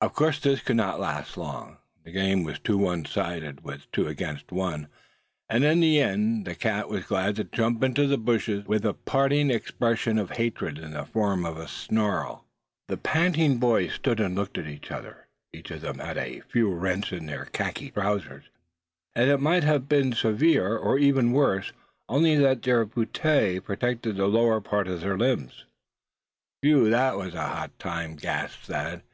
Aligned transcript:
Of 0.00 0.12
course 0.14 0.40
this 0.40 0.60
could 0.60 0.74
not 0.74 0.98
last 0.98 1.36
long. 1.36 1.76
The 2.02 2.10
game 2.10 2.42
was 2.42 2.58
too 2.58 2.76
one 2.76 3.04
sided, 3.04 3.62
with 3.62 3.86
two 3.92 4.08
against 4.08 4.50
one; 4.50 4.88
and 5.48 5.62
in 5.62 5.78
the 5.78 6.00
end 6.00 6.46
the 6.46 6.56
cat 6.56 6.88
was 6.88 7.04
glad 7.04 7.36
to 7.36 7.44
jump 7.44 7.84
into 7.84 8.08
the 8.08 8.18
bushes, 8.18 8.66
with 8.66 8.84
a 8.84 8.92
parting 8.92 9.52
expression 9.52 10.18
of 10.18 10.30
hatred 10.32 10.80
in 10.80 10.90
the 10.94 11.04
form 11.04 11.46
of 11.46 11.58
a 11.58 11.68
snarl. 11.68 12.44
The 12.88 12.96
panting 12.96 13.58
boys 13.58 13.92
stood 13.92 14.18
and 14.18 14.34
looked 14.34 14.58
at 14.58 14.66
each 14.66 14.90
other. 14.90 15.28
Each 15.52 15.70
of 15.70 15.80
them 15.82 16.00
had 16.00 16.18
a 16.18 16.40
few 16.50 16.68
rents 16.70 17.12
in 17.12 17.26
their 17.26 17.44
khaki 17.44 17.92
trousers; 17.92 18.46
and 19.14 19.40
might 19.40 19.62
have 19.62 19.88
been 19.88 20.12
served 20.12 20.42
even 20.42 21.30
worse 21.30 21.70
only 22.08 22.34
that 22.34 22.62
their 22.62 22.84
puttees 22.84 23.62
protected 23.62 24.16
the 24.16 24.26
lower 24.26 24.60
part 24.60 24.88
of 24.88 25.02
their 25.02 25.16
limbs. 25.16 25.66
"Whew! 26.62 26.90
that 26.90 27.16
was 27.16 27.34
a 27.34 27.42
hot 27.46 27.78
time!" 27.78 28.16
gasped 28.16 28.64
Thad. 28.64 29.04